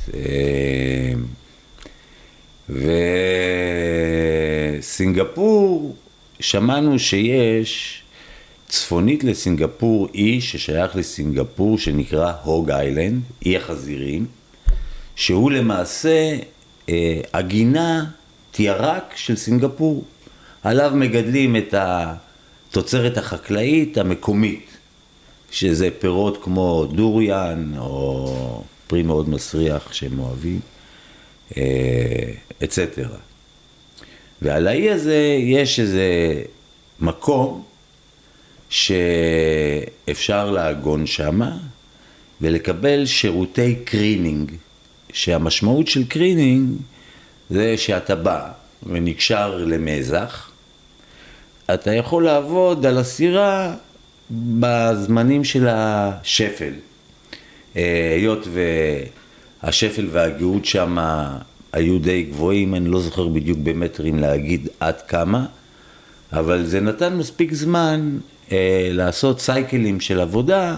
[4.79, 5.95] וסינגפור,
[6.39, 8.03] שמענו שיש
[8.69, 14.25] צפונית לסינגפור אי ששייך לסינגפור שנקרא הוג איילנד, אי החזירים,
[15.15, 16.37] שהוא למעשה
[16.89, 18.05] אה, הגינה
[18.51, 20.05] תיארק של סינגפור.
[20.63, 24.69] עליו מגדלים את התוצרת החקלאית המקומית,
[25.51, 30.59] שזה פירות כמו דוריאן או פרי מאוד מסריח שהם אוהבים,
[31.57, 31.63] אה,
[32.63, 33.17] et cetera.
[34.41, 36.41] ועל האי הזה יש איזה
[36.99, 37.63] מקום
[38.69, 41.57] שאפשר לעגון שמה
[42.41, 44.51] ולקבל שירותי careening,
[45.13, 46.69] שהמשמעות של careening
[47.49, 48.51] זה שאתה בא
[48.83, 50.51] ונקשר למזח,
[51.73, 53.75] אתה יכול לעבוד על הסירה
[54.31, 56.73] בזמנים של השפל.
[57.75, 58.47] אה, היות
[59.63, 60.97] והשפל והגאות שם
[61.73, 65.45] היו די גבוהים, אני לא זוכר בדיוק במטרים להגיד עד כמה,
[66.33, 68.17] אבל זה נתן מספיק זמן
[68.51, 70.75] אה, לעשות סייקלים של עבודה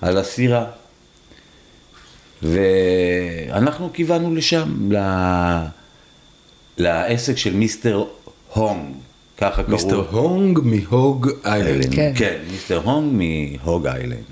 [0.00, 0.64] על הסירה.
[2.42, 4.98] ואנחנו כיוונו לשם, ל...
[6.78, 8.04] לעסק של Mister
[8.52, 8.94] Hong,
[9.38, 9.72] ככה קראו.
[9.72, 11.94] Mister Hong מ Hog Island.
[11.94, 12.12] כן.
[12.16, 13.22] כן, Mister Hong
[13.62, 14.24] מ Hog Island.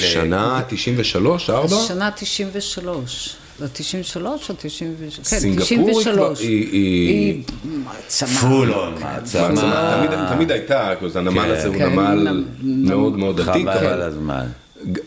[0.00, 1.76] שנה 93, 4?
[1.88, 3.36] שנה 93.
[3.58, 5.16] זה 93 או 93?
[5.16, 6.14] כן, סינגפור היא 93.
[6.14, 8.28] כבר- היא- מעצמה.
[8.40, 9.02] Full on, כן.
[9.04, 9.48] מעצמה.
[9.48, 12.44] מעצמה, תמיד- הייתה, כאילו, הנמל הזה הוא כן, נמל נמ-
[12.88, 14.44] מאוד מאוד עתיק, חבל הזמן.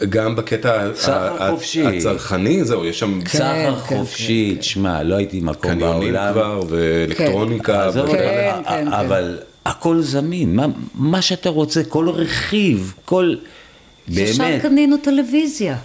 [0.09, 0.87] גם בקטע.
[1.85, 3.41] הצרכני, זהו, יש שם סחר
[3.75, 6.33] כן, חופשי, תשמע, לא הייתי מקום קניונים בעולם.
[6.33, 7.89] כבר, ואלקטרוניקה.
[8.11, 13.35] כן, אבל- כן, הכל זמין, מה- מה שאתה רוצה, כל רכיב, כל...
[14.15, 15.76] באמת, קנינו טלוויזיה.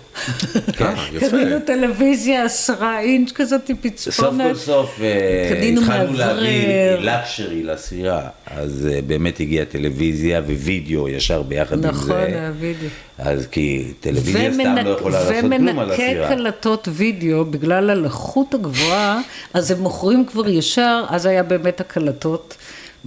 [0.80, 1.28] אה, יפה.
[1.30, 4.46] קנינו טלוויזיה עשרה אינץ' כזאת סוף פצפונת.
[4.48, 6.94] כל סוף אה, התחלנו להביא.
[7.00, 12.46] לקשרי לסירה, אז אה, באמת הגיעה טלוויזיה ווידאו ישר ביחד עם נכון, זה.
[12.46, 12.88] הווידאו.
[13.18, 16.28] אז כי טלוויזיה סתם לא יכולה לעשות כלום על ומנקה הסירה.
[16.28, 19.20] קלטות וידאו בגלל הלחות הגבוהה,
[19.54, 22.56] אז הם מוכרים כבר ישר, אז היה באמת הקלטות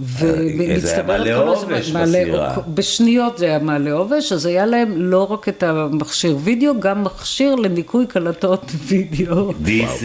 [0.00, 2.56] זה היה מעלה עובש בסירה.
[2.74, 7.54] בשניות זה היה מעלה עובש, אז היה להם לא רק את המכשיר וידאו, גם מכשיר
[7.54, 9.50] לניקוי קלטות וידאו.
[9.50, 10.02] DC,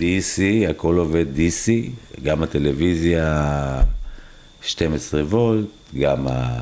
[0.00, 1.70] DC, הכל עובד DC,
[2.22, 3.82] גם הטלוויזיה
[4.62, 5.66] 12 וולט,
[5.98, 6.58] גם ה...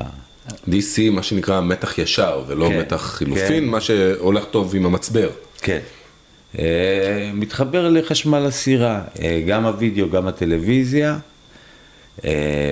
[0.69, 3.65] DC, מה שנקרא מתח ישר, ולא כן, מתח חילופין, כן.
[3.65, 5.29] מה שהולך טוב עם המצבר.
[5.61, 5.79] כן.
[6.59, 11.32] אה, מתחבר לחשמל הסירה, אה, גם הוידאו, גם הטלוויזיה, אה,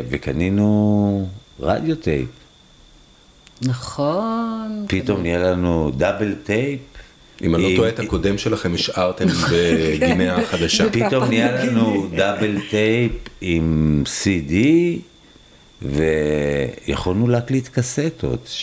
[0.09, 1.27] וקנינו
[1.59, 2.27] רדיו טייפ.
[3.61, 4.85] נכון.
[4.87, 6.79] פתאום נהיה לנו double tape.
[7.41, 10.89] אם אני לא טועה, את הקודם שלכם השארתם בגינאה החדשה.
[10.91, 14.53] פתאום נהיה לנו double tape עם CD,
[15.81, 18.49] ויכולנו להקליט קסטות,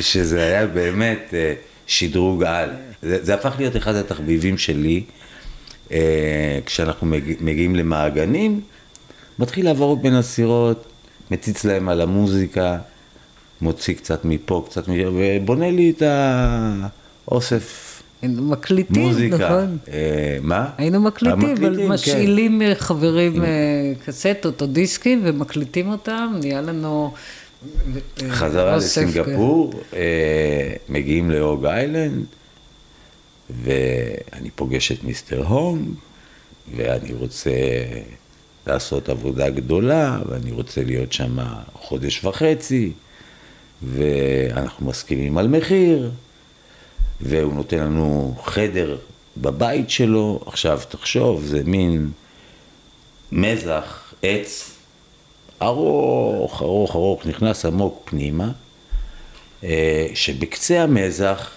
[0.00, 1.54] שזה היה באמת אה,
[1.86, 2.70] שדרוג על.
[3.02, 5.23] זה, הפך להיות אחד התחביבים שלי, אה,
[6.66, 8.60] כשאנחנו מג- מגיעים למעגנים,
[9.38, 10.84] מתחיל לעבור בין הסירות,
[11.30, 12.78] מציץ להם על המוזיקה,
[13.60, 16.02] מוציא קצת מפה, קצת משם, ובונה לי את
[17.28, 17.90] האוסף
[18.22, 19.36] מקליטים, מוזיקה.
[19.36, 19.78] נכון.
[19.92, 20.70] אה, מה?
[20.78, 21.92] היינו מקליטים, אבל המקליטים, כן.
[21.92, 23.48] משאילים אה, חברים אה,
[24.06, 27.12] קסטות או דיסקים ומקליטים אותם, נהיה לנו...
[28.22, 29.06] אה, חזרה אוסף, כן.
[29.08, 30.00] לסינגפור, אה,
[30.88, 32.24] מגיעים להוג איילנד,
[33.50, 35.88] ואני פוגש את מיסטר הונג,
[36.76, 37.50] ואני רוצה
[38.66, 41.36] לעשות עבודה גדולה, ואני רוצה להיות שם
[41.72, 42.92] חודש וחצי,
[43.82, 46.10] ואנחנו מסכימים על מחיר,
[47.20, 48.98] והוא נותן לנו חדר
[49.36, 50.40] בבית שלו.
[50.46, 52.10] עכשיו, תחשוב, זה מין
[53.32, 54.70] מזח, עץ,
[55.62, 58.50] ארוך, ארוך, ארוך, נכנס עמוק פנימה,
[59.64, 61.50] אה, שבקצה המזח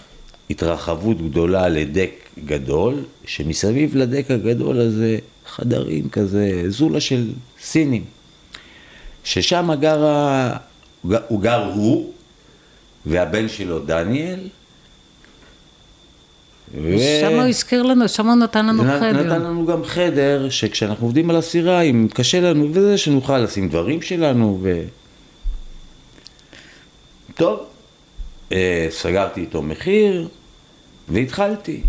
[0.49, 2.11] התרחבות גדולה לדק
[2.45, 7.29] גדול, שמסביב לדק הגדול הזה חדרים כזה, זולה של
[7.61, 8.03] סינים,
[9.23, 10.05] ששם גר,
[11.27, 12.13] הוא גר הוא
[13.05, 14.39] והבן שלו דניאל.
[16.83, 19.23] ו- שם הוא הזכיר לנו, שם הוא נתן לנו נ- חדר.
[19.23, 24.01] נתן לנו גם חדר, שכשאנחנו עובדים על הסירה, אם קשה לנו וזה, שנוכל לשים דברים
[24.01, 24.81] שלנו ו...
[27.35, 27.59] טוב,
[28.51, 30.27] אה, סגרתי איתו מחיר,
[31.09, 31.81] והתחלתי.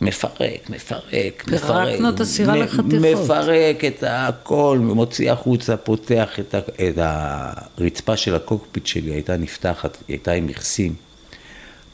[0.00, 1.86] מפרק, מפרק, מפרק.
[1.86, 2.84] פירקנו את הסירה לחתיכות.
[2.92, 6.98] מפרק את הכל, מוציא החוצה, פותח את, ה, את
[7.78, 10.94] הרצפה של הקוקפיט שלי, הייתה נפתחת, הייתה עם מכסים.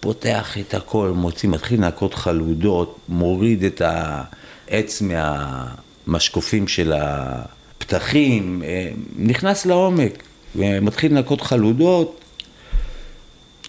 [0.00, 9.66] פותח את הכל, מוציא, מתחיל לנקות חלודות, מוריד את העץ מהמשקופים של הפתחים, אה, נכנס
[9.66, 10.22] לעומק,
[10.56, 12.21] ומתחיל לנקות חלודות,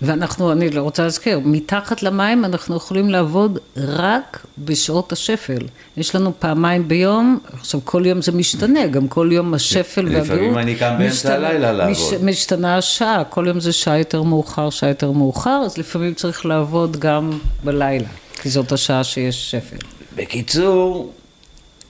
[0.02, 5.68] ואנחנו, אני לא רוצה להזכיר, מתחת למים אנחנו יכולים לעבוד רק בשעות השפל.
[5.98, 10.58] יש לנו פעמיים ביום, עכשיו כל יום זה משתנה, גם כל יום השפל לפעמים והגאות.
[10.58, 12.24] אני קם באמצע הלילה לעבוד.
[12.24, 16.98] משתנה השעה, כל יום זה שעה יותר מאוחר, שעה יותר מאוחר, אז לפעמים צריך לעבוד
[17.00, 18.08] גם בלילה,
[18.42, 19.78] כי זאת השעה שיש שפל.
[20.16, 21.12] בקיצור,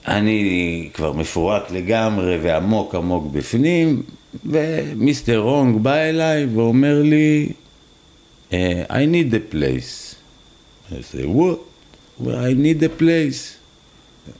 [0.08, 4.02] אני כבר מפורק לגמרי ועמוק עמוק בפנים,
[4.46, 7.48] ומיסטר רונג בא אליי ואומר לי,
[8.54, 10.14] "אה, I need a place.
[10.90, 11.58] I say, what?
[12.20, 13.54] Well, I need a place.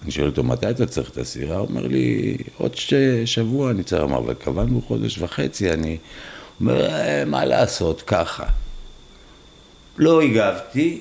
[0.02, 1.56] אני שואל אותו, מתי אתה צריך את הסירה?
[1.56, 2.94] הוא אומר לי, עוד ש...
[3.24, 5.96] שבוע אני צריך, אמר, אבל קבענו חודש וחצי, אני...
[6.60, 8.44] אומר, "אה, מה לעשות, ככה.
[9.98, 11.00] לא הגבתי,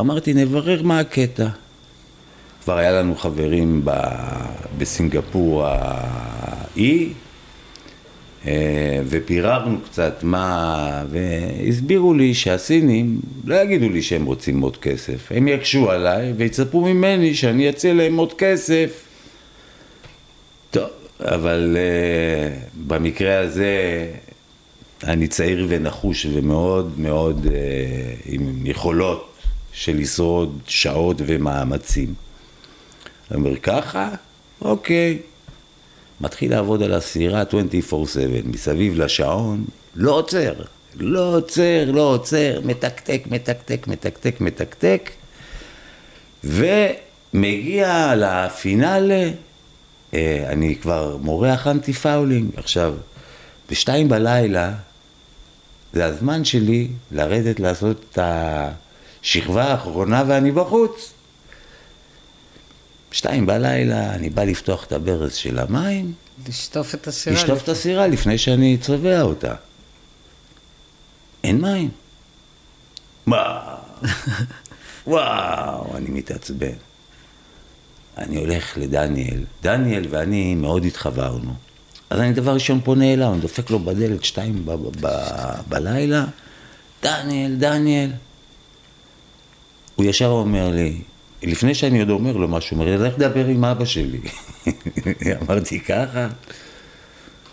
[0.00, 1.48] אמרתי, נברר מה הקטע.
[2.64, 3.90] כבר היה לנו חברים ב...
[4.78, 7.08] בסינגפור האי,
[9.08, 15.90] ופיררנו קצת מה, והסבירו לי שהסינים לא יגידו לי שהם רוצים עוד כסף, הם יקשו
[15.90, 19.04] עליי ויצפו ממני שאני אציע להם עוד כסף.
[20.70, 20.88] טוב,
[21.20, 24.06] אבל uh, במקרה הזה
[25.04, 27.50] אני צעיר ונחוש ומאוד מאוד uh,
[28.26, 29.32] עם יכולות
[29.72, 32.14] של לשרוד שעות ומאמצים.
[33.30, 34.10] אני אומר ככה,
[34.60, 35.18] אוקיי.
[36.20, 37.46] מתחיל לעבוד על הסירה 24/7,
[38.44, 40.52] מסביב לשעון, לא עוצר,
[40.94, 45.10] לא עוצר, לא עוצר, מתקתק, מתקתק, מתקתק, מתקתק,
[46.44, 49.30] ומגיע לפינאלה,
[50.14, 52.50] אה, אני כבר מורח anti-fouling.
[52.56, 52.94] עכשיו,
[53.70, 54.72] בשתיים בלילה,
[55.92, 61.12] זה הזמן שלי לרדת לעשות את השכבה האחרונה ואני בחוץ.
[63.12, 66.12] שתיים בלילה, אני בא לפתוח את הברז של המים,
[66.48, 67.36] לשטוף את הסירה.
[67.36, 69.54] לשטוף את הסירה לפני שאני צובע אותה.
[71.44, 71.90] אין מים.
[73.26, 73.74] מה?
[75.06, 76.74] וואו, אני מתעצבן.
[78.18, 79.44] אני הולך לדניאל.
[79.62, 81.54] דניאל ואני מאוד התחברנו.
[82.10, 86.24] אז אני דבר ראשון פונה אליו, אני דופק לו בדלת שתיים ב- ב- ב- בלילה,
[87.02, 88.10] דניאל, דניאל.
[89.96, 91.02] הוא ישר אומר לי,
[91.42, 94.20] לפני שאני עוד אומר לו משהו, הוא אומר לך לדבר עם אבא שלי.
[95.42, 96.28] אמרתי ככה,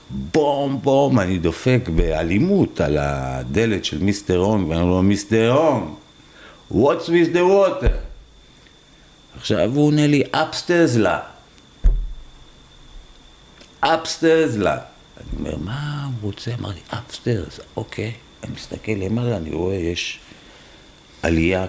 [0.10, 5.88] בום בום, אני דופק באלימות על הדלת של מיסטר הונג, ואני אומר לו, מיסטר הונג,
[6.72, 7.92] what's with the water?
[9.38, 11.20] עכשיו הוא עונה לי, upstairs לה.
[13.84, 14.78] upstairs לה.
[15.18, 16.52] אני אומר, מה הוא רוצה?
[16.60, 18.12] אמר לי, upstairs, אוקיי.
[18.44, 20.20] אני מסתכל למעלה, אני רואה, יש
[21.26, 21.66] עלייה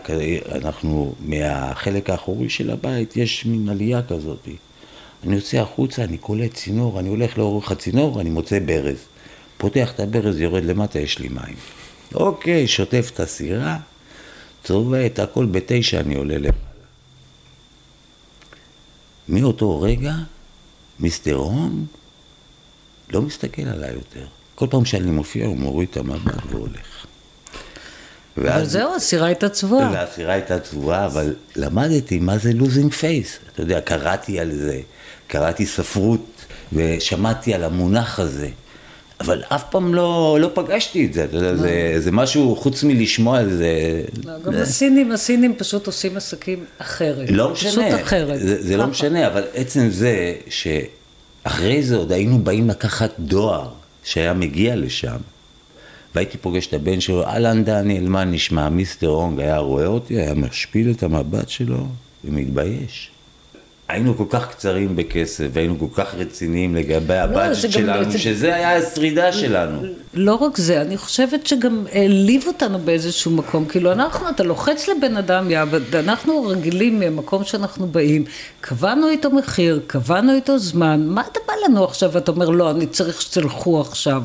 [0.52, 4.48] אנחנו, מהחלק האחורי של הבית, יש מין עלייה כזאת.
[5.24, 8.96] אני יוצא החוצה, אני קולט צינור, אני הולך לאורך הצינור, אני מוצא ברז.
[9.58, 11.56] פותח את הברז, יורד למטה, יש לי מים.
[12.14, 13.78] אוקיי, שוטף את הסירה,
[14.64, 16.86] צובע את הכל, בתשע אני עולה למעלה.
[19.28, 20.14] מאותו רגע,
[21.00, 21.86] Mister הום
[23.10, 24.26] לא מסתכל עליי יותר.
[24.54, 26.95] כל פעם שאני מופיע הוא מוריד את המבט והולך.
[28.38, 29.90] אבל זהו, הסירה הייתה צבועה.
[29.92, 33.38] והסירה הייתה צבועה, אבל למדתי מה זה losing face.
[33.52, 34.80] אתה יודע, קראתי על זה,
[35.26, 36.26] קראתי ספרות
[36.72, 38.48] ושמעתי על המונח הזה.
[39.20, 43.38] אבל אף פעם לא, לא פגשתי את זה, אתה יודע, זה, זה משהו, חוץ מלשמוע
[43.38, 44.02] על זה...
[44.24, 47.30] לא, גם הסינים, הסינים פשוט עושים עסקים אחרת.
[47.30, 48.40] לא משנה, פשוט אחרת.
[48.40, 48.86] זה, זה לא.
[48.86, 53.68] משנה, אבל עצם זה שאחרי זה עוד היינו באים לקחת דואר
[54.04, 55.16] שהיה מגיע לשם,
[56.16, 58.68] והייתי פוגש את הבן שלו, אהלן דניאל, מה נשמע?
[58.68, 61.86] מיסטר הונג היה רואה אותי, היה משפיל את המבט שלו
[62.24, 63.10] ומתבייש.
[63.88, 68.54] היינו כל כך קצרים בכסף, והיינו כל כך רציניים לגבי הבאג'ט גם- שלנו, זה- שזה
[68.54, 69.82] היה השרידה שלנו.
[70.14, 73.64] לא רק זה, אני חושבת שגם העליב אותנו באיזשהו מקום.
[73.64, 78.24] כאילו, אנחנו, אתה לוחץ לבן אדם יעבד, אנחנו רגילים מהמקום שאנחנו באים,
[78.60, 82.86] קבענו איתו מחיר, קבענו איתו זמן, מה אתה בא לנו עכשיו ואתה אומר, לא, אני
[82.86, 84.22] צריך שתלכו עכשיו.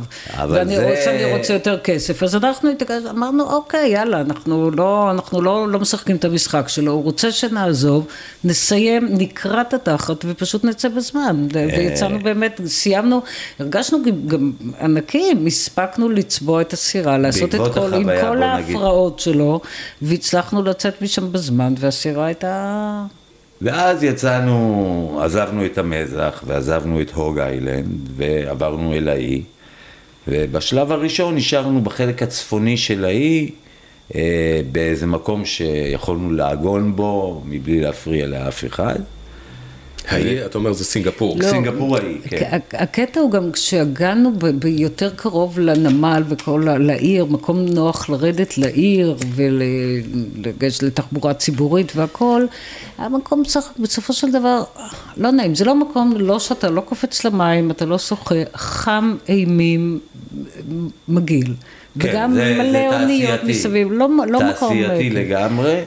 [0.50, 2.24] ואני זה- רוצה, שאני רוצה יותר כסף.
[2.24, 2.70] אז אנחנו
[3.10, 8.08] אמרנו, אוקיי, יאללה, אנחנו לא, אנחנו לא, לא משחקים את המשחק שלו, הוא רוצה שנעזוב,
[8.44, 9.18] נסיים,
[9.52, 11.48] נקרע את התחת ופשוט נצא בזמן.
[11.56, 11.66] אה.
[11.78, 13.22] ויצאנו באמת, סיימנו,
[13.60, 18.44] הרגשנו גם, ענקים, הספקנו לצבוע את הסירה, לעשות את כל, עם כל.
[18.44, 19.62] ההפרעות שלו,
[20.02, 23.04] והצלחנו לצאת משם בזמן, והסירה הייתה...
[23.62, 29.42] ואז יצאנו, עזבנו את המזח ועזבנו את הוג איילנד ועברנו אל האי
[30.28, 33.50] ובשלב הראשון נשארנו בחלק הצפוני של האי
[34.16, 39.00] אה, באיזה מקום שיכולנו לעגון בו מבלי להפריע לאף אחד.
[40.08, 41.38] האי, אתה אומר זה סינגפור.
[41.40, 41.44] לא.
[41.50, 42.50] סינגפור האי, כן.
[42.52, 48.58] הק- הקטע הוא גם כשהגענו ב- ביותר קרוב לנמל וכל ה- לעיר, מקום נוח לרדת
[48.58, 52.46] לעיר ולגשת לתחבורה ציבורית והכל,
[52.98, 54.64] היה מקום צריך, בסופו של דבר,
[55.18, 60.00] לא נעים, זה לא מקום, לא שאתה לא קופץ למים, אתה לא שוחה, חם אימים,
[61.08, 61.54] מגעיל.
[62.00, 63.46] כן, וגם זה- מלא זה אוניות תעשייתי.
[63.52, 64.70] מסביב, לא, לא מקום...
[64.88, 65.82] תעשייתי אה, לגמרי.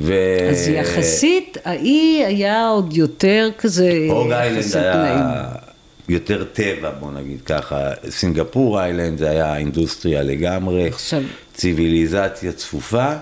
[0.00, 0.14] ו...
[0.50, 4.06] אז יחסית, האי היה עוד יותר כזה...
[4.10, 4.76] הוג איילנד.
[4.76, 5.44] היה
[6.08, 7.90] יותר טבע, בוא נגיד ככה.
[8.08, 10.86] סינגפור איילנד זה היה אינדוסטריה לגמרי.
[10.88, 11.22] עכשיו-
[11.54, 13.12] ציוויליזציה צפופה,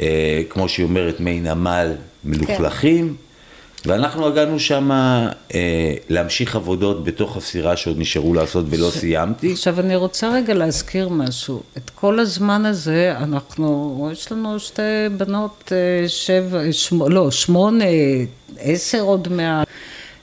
[0.00, 1.92] אה, כמו שהיא אומרת, מי נמל
[2.24, 3.16] מלוכלכים.
[3.84, 9.52] ואנחנו הגענו שם אה, להמשיך עבודות בתוך הסירה שעוד נשארו לעשות ולא סיימתי.
[9.52, 11.62] עכשיו אני רוצה רגע להזכיר משהו.
[11.76, 14.82] את כל הזמן הזה אנחנו, יש לנו שתי
[15.16, 17.84] בנות, אה, שבע, שמונה, לא, שמונה,
[18.58, 19.66] עשר עוד מעט.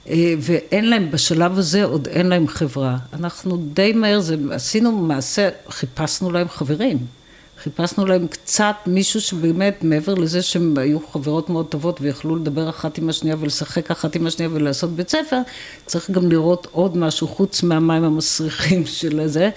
[0.09, 2.97] אה, ואין להם, בשלב הזה עוד אין להם חברה.
[3.13, 6.97] אנחנו די מהר, זה, עשינו מעשה, חיפשנו להם חברים.
[7.63, 12.97] חיפשנו להם קצת מישהו שבאמת, מעבר לזה שהם היו חברות מאוד טובות ויכלו לדבר אחת
[12.97, 15.39] עם השנייה ולשחק אחת עם השנייה ולעשות בית ספר,
[15.85, 19.49] צריך גם לראות עוד משהו חוץ מהמים המסריחים של הזה.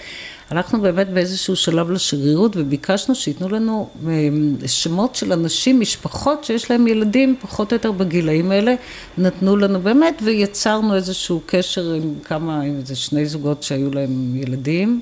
[0.49, 6.87] הלכנו באמת באיזשהו שלב לשגרירות וביקשנו שייתנו לנו אה, שמות של אנשים, משפחות שיש להם
[6.87, 8.75] ילדים פחות או יותר בגילאים האלה,
[9.17, 15.01] נתנו לנו באמת ויצרנו איזשהו קשר עם כמה, עם איזה שני זוגות שהיו להם ילדים.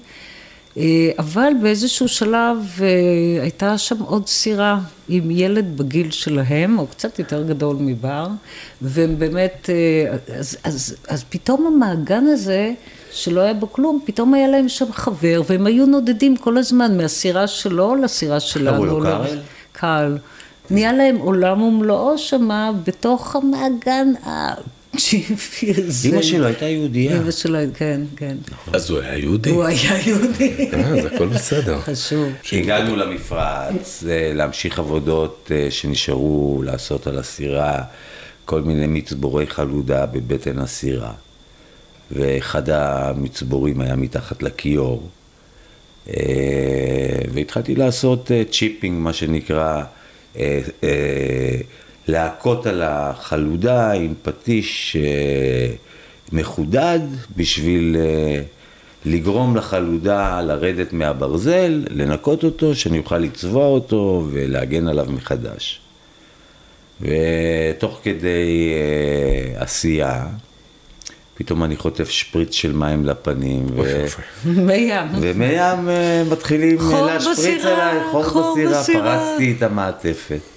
[0.77, 7.19] אה, אבל באיזשהו שלב אה, הייתה שם עוד סירה עם ילד בגיל שלהם, או קצת
[7.19, 8.27] יותר גדול מבר,
[8.81, 12.73] והם באמת, אה, אז, אז, אז פתאום המעגן הזה,
[13.11, 17.47] שלא היה בו כלום, פתאום היה להם שם חבר, והם היו נודדים כל הזמן מהסירה
[17.47, 18.85] שלו לסירה שלנו.
[18.85, 19.25] לו לא-?
[19.71, 20.17] קהל.
[20.69, 24.13] נהיה להם עולם ומלואו שמה, בתוך המעגן
[25.77, 26.07] הזה.
[26.09, 27.21] אימא שלו הייתה יהודייה.
[27.21, 28.37] אמא שלו, כן, כן.
[28.73, 29.49] אז הוא היה יהודי.
[29.49, 30.69] הוא היה יהודי.
[30.73, 31.79] אה, זה הכל בסדר.
[31.79, 32.29] חשוב.
[32.51, 37.81] הגענו למפרץ, אה, להמשיך עבודות אה, שנשארו לעשות על הסירה,
[38.45, 41.11] כל מיני מצבורי חלודה בבטן הסירה,
[42.11, 45.09] ואחד המצבורים היה מתחת לכיור,
[47.33, 49.83] והתחלתי לעשות chipping, מה שנקרא,
[52.07, 54.97] להכות על החלודה עם פטיש
[56.31, 56.99] מחודד
[57.35, 57.95] בשביל
[59.05, 65.81] לגרום לחלודה לרדת מהברזל, לנקות אותו, שאני אוכל לצבוע אותו ולהגן עליו מחדש.
[67.01, 68.73] ותוך כדי
[69.57, 70.25] uh, עשייה,
[71.35, 73.65] פתאום אני חוטף שפריץ של מים לפנים.
[73.75, 74.05] ו...
[74.45, 75.07] מי ים.
[75.21, 75.89] ומי ים
[76.31, 79.19] מתחילים להשפריץ עליי, חור בסירה.
[79.19, 80.54] פרצתי את המעטפת.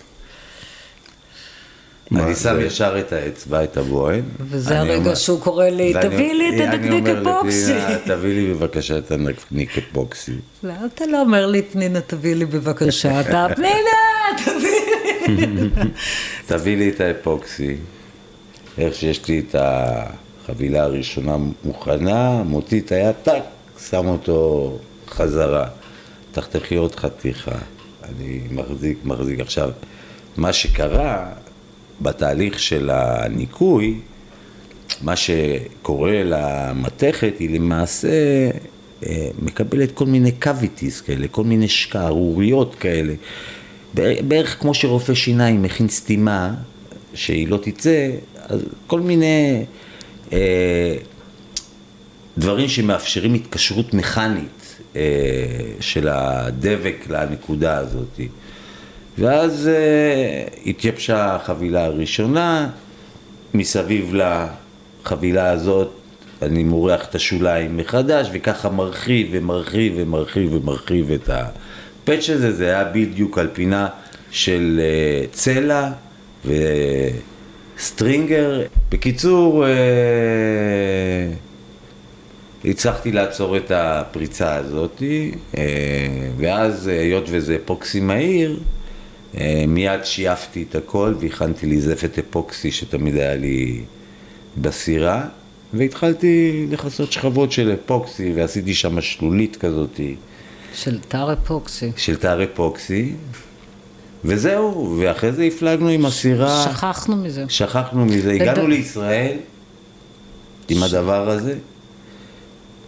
[2.13, 2.63] אני שם זה?
[2.63, 4.23] ישר את האצבע, את הבוהן.
[4.41, 7.73] וזה הרגע אומר- שהוא קורא לי, תביא לי את הנקניק אפוקסי.
[7.75, 10.33] לפנינה, תביא לי בבקשה את הנקניק אפוקסי.
[10.63, 13.21] לא, אתה לא אומר לי, פנינה, תביא לי בבקשה.
[13.21, 13.99] אתה, פנינה,
[14.45, 15.69] תביא לי.
[16.47, 17.77] תביא לי את האפוקסי.
[18.79, 23.43] איך שיש לי את החבילה הראשונה מוכנה, מוציא את היד, טאק,
[23.91, 24.79] שם אותו
[25.09, 25.67] חזרה.
[26.33, 27.51] תחתכי עוד חתיכה.
[28.05, 29.41] אני מחזיק, מחזיק.
[29.41, 29.71] עכשיו,
[30.37, 31.27] מה שקרה
[32.01, 33.95] בתהליך של הניקוי,
[35.03, 38.09] מה שקורה למתכת היא למעשה
[39.07, 43.15] אה, מקבלת כל מיני cavities כאלה, כל מיני שקערוריות כאלה.
[43.95, 46.55] בערך- כמו שרופא שיניים מכין סתימה
[47.15, 48.11] שהיא לא תצא,
[48.45, 49.65] אז כל מיני
[50.33, 50.97] אה,
[52.39, 55.03] דברים שמאפשרים התקשרות מכנית אה,
[55.81, 58.21] של הדבק לנקודה הזאת.
[59.19, 62.69] ואז אה, התייבשה החבילה הראשונה,
[63.55, 65.91] מסביב לחבילה הזאת
[66.43, 72.85] אני מורח את השוליים מחדש, וככה מרחיב ומרחיב ומרחיב ומרחיב את הפאץ' הזה, זה היה
[72.85, 73.89] בדיוק על פינה
[74.31, 75.91] של אה, צלע
[77.77, 78.62] וסטרינגר.
[78.91, 79.71] בקיצור, אה,
[82.64, 85.03] הצלחתי לעצור את הפריצה הזאת,
[85.57, 85.64] אה,
[86.37, 88.61] ואז היות וזה אפוקסי מהיר,
[89.68, 93.81] מיד שייפתי את הכל והכנתי לי זפת אפוקסי שתמיד היה לי
[94.61, 95.24] בסירה,
[95.74, 100.01] והתחלתי לכסות שכבות של אפוקסי ועשיתי שם שלולית כזאת
[100.74, 101.93] של תר אפוקסי.
[101.97, 103.12] של תר אפוקסי,
[104.24, 106.64] וזהו, ואחרי זה הפלגנו עם הסירה.
[106.70, 107.45] שכחנו מזה.
[107.49, 109.37] שכחנו מזה, הגענו וד- לישראל
[110.68, 111.55] עם הדבר הזה,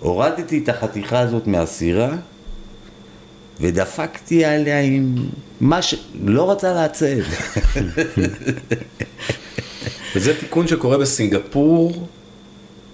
[0.01, 2.09] הורדתי את החתיכה הזאת מהסירה
[3.61, 5.15] ודפקתי עליה עם
[5.61, 5.95] מה ש...
[6.25, 7.07] לא רצה לעצב.
[10.17, 12.07] וזה תיקון שקורה בסינגפור,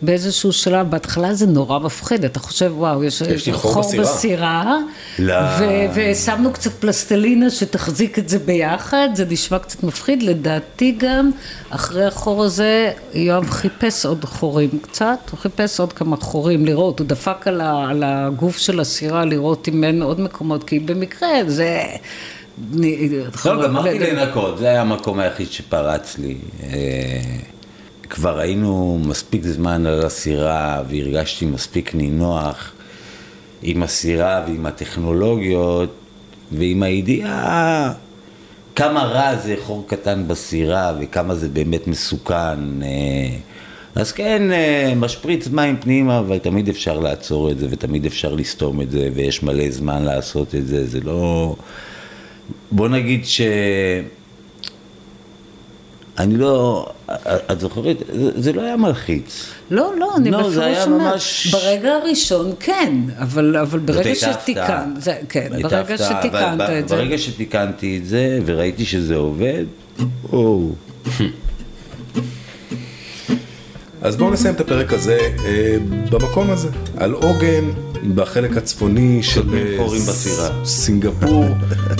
[0.02, 4.74] באיזשהו שלב, בהתחלה זה נורא מפחיד, אתה חושב, וואו, יש, יש לי חור בסירה." בסירה,
[5.18, 5.34] לא.
[5.34, 11.30] ו- ושמנו קצת פלסטלינה שתחזיק את זה ביחד, זה נשמע קצת מפחיד, לדעתי גם,
[11.70, 17.06] אחרי החור הזה, יואב חיפש עוד חורים קצת, הוא חיפש עוד כמה חורים לראות, הוא
[17.06, 21.80] דפק על, ה- על הגוף של הסירה לראות אם אין עוד מקומות, כי במקרה זה...
[23.44, 26.36] לא, גמרתי לנקות, זה היה המקום היחיד שפרץ לי.
[28.10, 32.72] כבר היינו מספיק זמן על הסירה והרגשתי מספיק נינוח
[33.62, 35.94] עם הסירה ועם הטכנולוגיות
[36.52, 37.92] ועם הידיעה
[38.76, 42.82] כמה רע זה חור קטן בסירה וכמה זה באמת מסוכן.
[42.82, 43.36] אה,
[43.94, 48.80] אז כן, אה, משפריץ מים פנימה, אבל תמיד אפשר לעצור את זה ותמיד אפשר לסתום
[48.80, 51.56] את זה ויש מלא זמן לעשות את זה, זה לא...
[52.70, 53.40] בוא נגיד ש...
[56.18, 56.86] אני לא...
[57.52, 57.96] את זוכרת?
[58.12, 59.46] זה, זה לא היה מלחיץ.
[59.70, 60.56] לא, לא, אני לא, בפירוש
[60.86, 64.86] אומרת, ממש- ברגע הראשון כן, אבל, אבל ברגע שתיקנת.
[64.98, 69.16] זה, כן, הייתה ברגע הפתעה, שתיקנת אבל את זה, ברגע שתיקנתי את זה וראיתי שזה
[69.16, 69.64] עובד,
[70.32, 70.70] או,
[74.02, 75.76] אז בואו נסיים את הפרק הזה אה,
[76.10, 77.70] במקום הזה, על עוגן
[78.14, 80.64] בחלק הצפוני של אה, חורים בסירה.
[80.64, 81.44] סינגפור,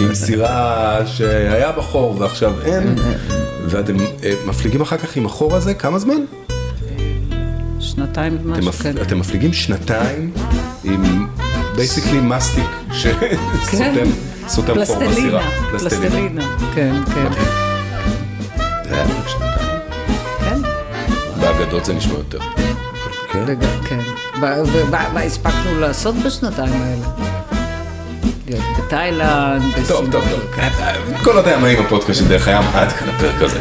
[0.01, 2.95] עם סירה שהיה בחור ועכשיו אין,
[3.69, 6.14] ואתם אה, מפליגים אחר כך עם החור הזה, כמה זמן?
[7.81, 8.83] שנתיים אתם, משהו, מפ...
[8.83, 8.95] כן.
[9.03, 10.31] אתם מפליגים שנתיים
[10.85, 11.27] עם
[11.76, 14.07] basically מסטיק שסותם
[14.49, 15.43] סותם חור בסירה.
[15.43, 15.79] כן.
[15.79, 16.45] פלסטלינה, פלסטלינה,
[16.75, 17.33] כן, כן,
[18.89, 19.81] זה היה רק שנתיים.
[20.39, 20.61] כן,
[21.41, 22.39] באגדות זה נשמע יותר.
[23.33, 23.45] כן?
[23.89, 23.99] כן.
[24.43, 27.36] ו- ומה מה הספקנו לעשות בשנתיים האלה?
[28.49, 30.40] להיות בתאילנד, טוב, טוב, בסינגפור.
[30.57, 31.24] טוב.
[31.24, 33.59] כל עוד היה מהיר הפודקאסט של דרך הים, עד כאן הפרק הזה.